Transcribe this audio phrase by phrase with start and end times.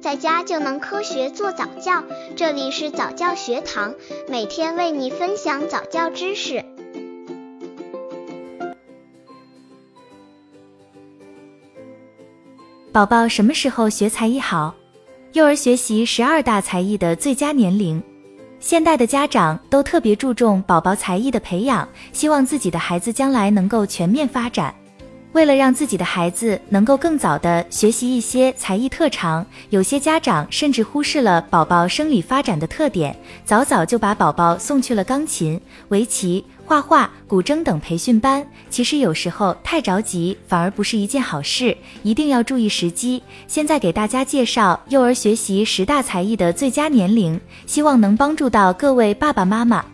[0.00, 2.02] 在家就能科学做早教。
[2.34, 3.94] 这里是早教学堂，
[4.28, 6.64] 每天为你分享早教知识。
[12.90, 14.74] 宝宝什么时候学才艺好？
[15.32, 18.02] 幼儿学习十二大才艺的最佳年龄。
[18.58, 24.74] 现代的家长都特别注重宝宝才艺的培养，希望自己的孩子将来能够全面发展。
[25.32, 38.44] 为了让自己的孩子能够更早的学习一些才艺特长，有些家长甚至忽视了宝宝生理发展的特点，早早就把宝宝送去了钢琴、围棋、画画、古筝等培训班。
[38.68, 43.22] 其实有时候太着急反而不是一件好事，一定要注意时机。
[43.46, 49.84] 现在给大家介绍幼儿学习十大才艺的最佳年龄，希望能帮助到各位爸爸妈妈。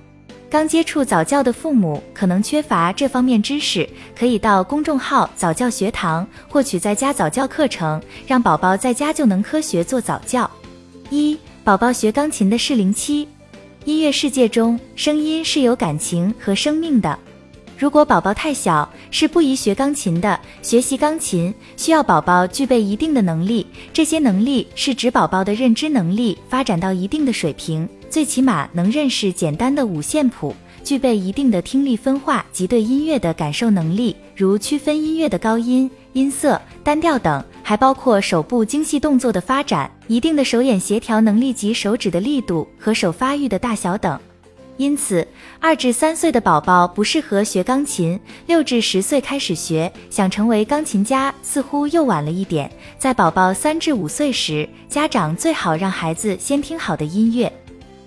[0.56, 3.86] 刚接触早教的父母可能缺乏这方面知识，
[4.18, 10.50] 可以到公众号早教学堂获取在家早教课程，让宝宝在家就能科学做早教。
[11.10, 13.28] 一、宝宝学钢琴的适龄期。
[13.84, 17.18] 音乐世界中，声音是有感情和生命的。
[17.76, 20.40] 如果宝宝太小，是不宜学钢琴的。
[20.62, 27.86] 学习钢琴需要宝宝具备一定的能力，这些能力是指宝宝的认知能力发展到一定的水平。
[28.08, 44.18] 最起码能认识简单的五线谱，具备一定的听力分化及对音乐的感受能力，如区分音乐的高音、音色、单调等，还包括手部精细动作的发展，一定的手眼协调能力及手指的力度和手发育的大小等。
[44.78, 45.26] 因此，
[45.58, 52.70] 二至三岁的宝宝不适合学钢琴，六至十岁开始学，想成为钢琴家似乎又晚了一点。
[52.98, 57.50] 在宝宝三至五岁时，家长最好让孩子先听好的音乐。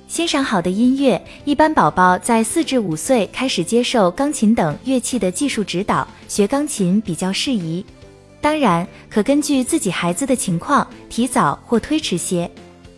[0.10, 7.86] 欣赏好的音乐，一般宝宝在四至五岁开始接受钢琴等乐器的技术指导，学钢琴比较适宜。
[8.42, 12.50] 当然，可根据自己孩子的情况提早或推迟些。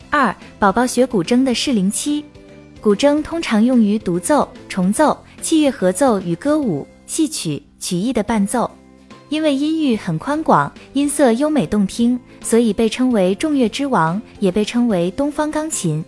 [0.09, 2.23] 二、宝宝学古筝的适龄期，
[2.79, 8.71] 古筝通常用于独奏、重奏、器乐合奏与歌舞、戏曲、曲艺的伴奏，
[9.27, 16.01] 因为音域很宽广，音色优美动听，所以被称为众乐之王，也被称为东方钢琴。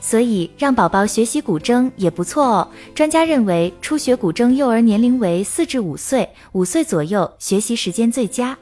[0.00, 2.68] 所以让宝宝学习古筝也不错哦。
[2.94, 8.56] 专家认为，初学古筝幼儿年龄为四至五岁，五岁左右学习时间最佳，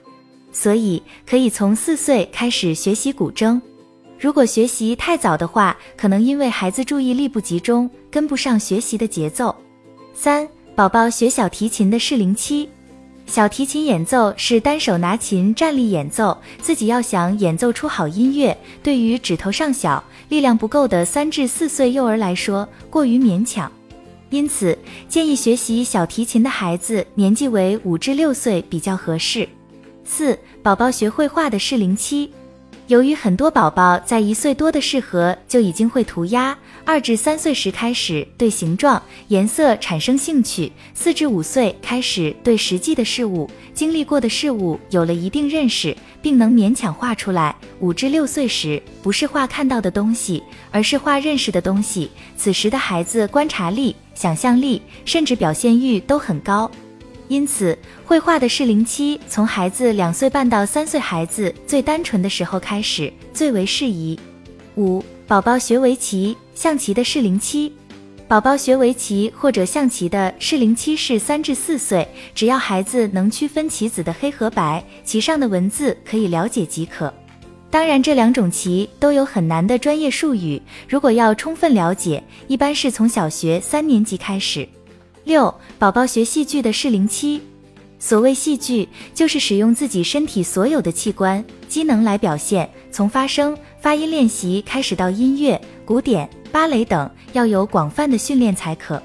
[0.53, 3.61] 所以可以从四岁开始学习古筝。
[4.19, 9.55] 如果学习太早的话，可能因为孩子注意力不集中，跟不上学习的节奏。
[10.13, 12.69] 三、宝宝学小提琴的适龄期。
[13.29, 23.71] 小提琴演奏是单手拿琴站立演奏，自己要想演奏出好音乐，对于指头上小、力量不够的三至四岁幼儿来说过于勉强，
[24.31, 24.77] 因此
[25.11, 29.47] 建议学习小提琴的孩子年纪为五至六岁比较合适。
[30.05, 32.33] 四、宝宝学绘画的适龄期。
[32.89, 36.57] 由于很多宝宝在一岁多的适合就已经会涂鸦，
[36.87, 47.55] 二至三岁时开始对形状、颜色产生兴趣，四至五岁开始对实际的事物、经历过的事物有了一定认识，并能勉强画出来。
[47.81, 56.71] 五至六岁时不是画看到的东西，而是画认识的东西，此时的孩子观察力、想象力甚至表现欲都很高。
[57.29, 64.19] 因此，绘画的适龄期从孩子两岁半到三岁，孩子最单纯的时候开始最为适宜。
[64.77, 67.71] 五、宝宝学围棋、象棋的适龄期，
[68.27, 77.13] 宝宝学围棋或者象棋的适龄期是三至四岁，只要孩子能区分棋子的黑和白，棋上的文字可以了解即可。
[77.71, 84.67] 当然，这两种棋都有很难的专业术语，如果要充分了解，一般是从小学三年级开始。
[85.29, 87.39] 六、宝宝学戏剧的适龄期。
[87.99, 99.03] 所谓戏剧，就是使用自己身体所有的器官机能来表现，从发声、发音练习开始到音乐、古典、芭蕾等，要有广泛的训练才可。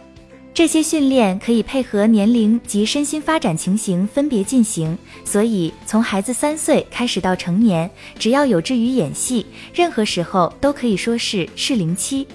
[0.54, 12.26] 这些训练可以配合年龄及身心发展情形分别进行，所以从孩子三岁开始到成年，只要有志于演戏，任何时候都可以说是适龄期。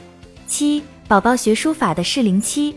[0.46, 2.75] 七、宝宝学书法的适龄期。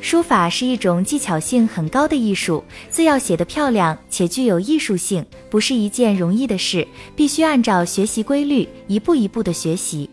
[0.00, 10.08] 书法是一种技巧性很高的艺术，字要写得漂亮且具有艺术性，不是一件容易的事，必须按照学习规律，一步一步的学习。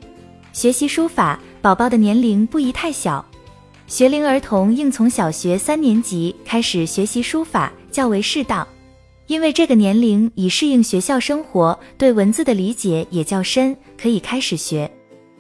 [0.52, 3.24] 学习书法，宝宝的年龄不宜太小，
[3.86, 8.68] 学龄儿童应从小学三年级开始学习书法较为适当，
[9.28, 14.90] 因为这个年龄已适应学校生活，对文字的理解也较深，可以开始学。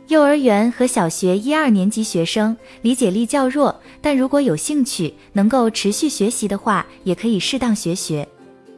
[0.09, 8.27] 幼儿园和小学一二年级学生理解力较弱，但如果有兴趣，能够持续学习的话，也可以适当学学。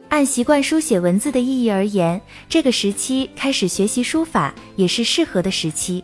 [0.08, 6.02] 按习惯书写文字的意义而言，这个时期开始学习书法也是适合的时期。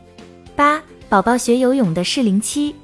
[0.56, 2.74] 八、宝宝学游泳的适龄期。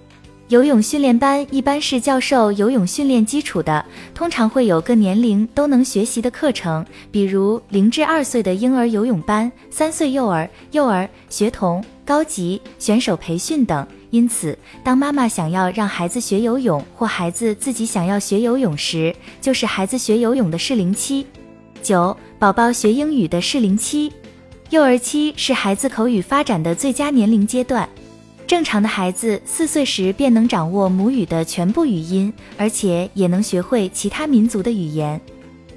[0.48, 13.86] 游泳训练班一般是教授游泳训练基础的，通常会有各年龄都能学习的课程，比如零至二岁的婴儿游泳班、三岁幼儿、幼儿、学童、高级选手培训等。
[14.08, 21.26] 因此，当妈妈想要让孩子学游泳，或孩子自己想要学游泳时，就是孩子学游泳的适龄期。
[21.82, 24.10] 九、宝宝学英语的适龄期，
[24.70, 27.86] 幼儿期是孩子口语发展的最佳年龄阶段。
[28.46, 35.20] 正常的孩子四岁时便能掌握母语的全部语音，而且也能学会其他民族的语言。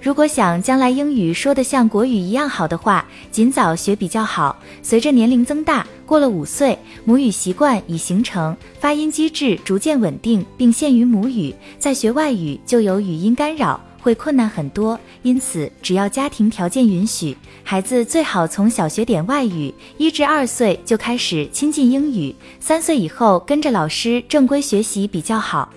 [0.02, 4.58] 如果想将来英语说得像国语一样好的话，尽早学比较好。
[4.82, 13.80] 随着年龄增大，过了五岁，母语习惯已形成，发音机制逐渐稳定，并限于母语，在学外语就有语音干扰。
[14.02, 25.72] 会困难很多，因此只要家庭条件允许，孩子最好从小学点外语，一至二岁就开始亲近英语，三岁以后跟着老师正规学习比较好。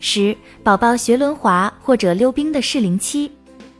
[0.00, 3.30] 十、宝宝学轮滑或者溜冰的适龄期，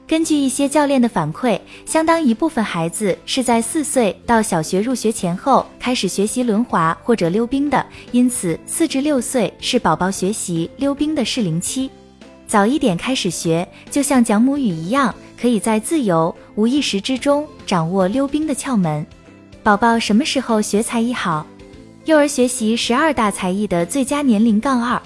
[0.08, 11.90] 根据一些教练的反馈，相当一部分孩子是在四岁到小学入学前后开始学习轮滑或者溜冰的，因此四至六岁是宝宝学习溜冰的适龄期。
[12.46, 19.04] 早一点开始学，就像讲母语一样，可以在自由无意识之中掌握溜冰的窍门。
[19.64, 21.44] 宝宝什么时候学才艺好？
[22.04, 25.02] 幼儿学习十二大才艺的最佳年龄杠二。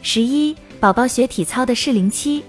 [0.00, 2.42] 十一，宝宝学体操的适龄期。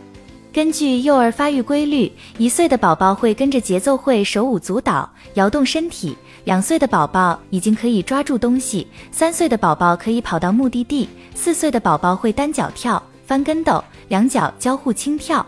[0.51, 13.83] 根据幼儿发育规律，一岁的宝宝会跟着节奏会手舞足蹈，摇动身体；两岁的宝宝已经可以抓住东西；三岁的宝宝可以跑到目的地；四岁的宝宝会单脚跳、翻跟斗。
[14.07, 15.45] 两脚交互轻跳，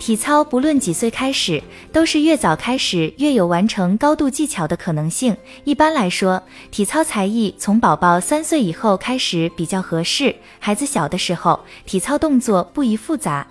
[0.00, 1.62] 体操不论几岁开始，
[1.92, 5.36] 都是越早开始越有完成高度技巧的可能性。
[5.62, 6.42] 一般来说，
[6.72, 10.34] 体操才艺从宝宝三岁以后开始比较合适。
[10.58, 13.46] 孩子小的时候，体操动作不宜复杂。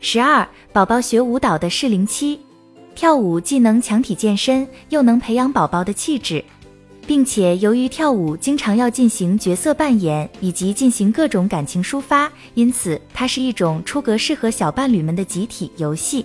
[0.00, 2.38] 十二，宝宝学舞蹈的适龄期，
[2.94, 6.44] 跳舞既能强体健身，又能培养宝宝的气质。
[7.04, 16.24] 并且由于跳舞经常要进行角色扮演，以及进行各种感情抒发，因此它是一种出格适合小伴侣们的集体游戏。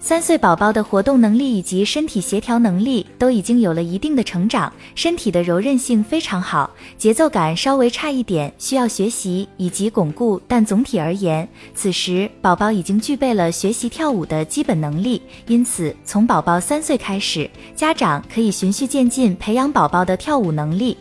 [0.00, 10.40] 三岁宝宝的活动能力以及身体协调能力都已经有了一定的成长，身体的柔韧性非常好，节奏感稍微差一点，需要学习以及巩固。
[10.46, 20.96] 但总体而言，此时宝宝已经具备了学习跳舞的基本能力，因此从宝宝三岁开始，家长可以循序渐进培养宝宝的跳舞能力。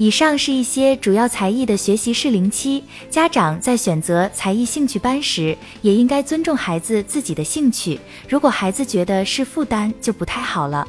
[0.00, 8.00] 以上是一些主要才艺的学习适龄期，家长在选择才艺兴趣班时，也应该尊重孩子自己的兴趣。
[8.26, 10.88] 如果孩子觉得是负担，就不太好了。